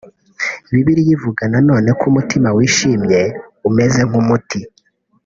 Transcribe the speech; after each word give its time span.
Bibiliya 0.71 1.11
ivuga 1.17 1.43
na 1.51 1.59
none 1.69 1.89
ko 1.99 2.03
umutima 2.11 2.47
wishimye 2.57 3.21
umeze 3.69 3.99
nk’umuti 4.09 4.59